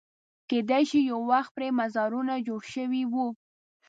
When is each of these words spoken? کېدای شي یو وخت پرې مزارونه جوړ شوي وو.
کېدای 0.49 0.83
شي 0.89 0.99
یو 1.11 1.19
وخت 1.31 1.51
پرې 1.55 1.69
مزارونه 1.79 2.33
جوړ 2.47 2.61
شوي 2.73 3.03
وو. 3.13 3.27